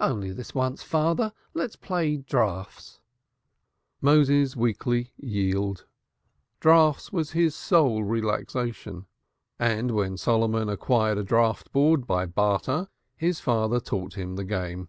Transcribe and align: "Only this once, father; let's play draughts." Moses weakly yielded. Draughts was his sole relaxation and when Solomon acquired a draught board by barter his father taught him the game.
"Only 0.00 0.32
this 0.32 0.54
once, 0.54 0.82
father; 0.82 1.34
let's 1.52 1.76
play 1.76 2.16
draughts." 2.16 2.98
Moses 4.00 4.56
weakly 4.56 5.12
yielded. 5.18 5.84
Draughts 6.60 7.12
was 7.12 7.32
his 7.32 7.54
sole 7.54 8.02
relaxation 8.02 9.04
and 9.58 9.90
when 9.90 10.16
Solomon 10.16 10.70
acquired 10.70 11.18
a 11.18 11.24
draught 11.24 11.70
board 11.72 12.06
by 12.06 12.24
barter 12.24 12.88
his 13.18 13.40
father 13.40 13.78
taught 13.78 14.14
him 14.16 14.36
the 14.36 14.44
game. 14.44 14.88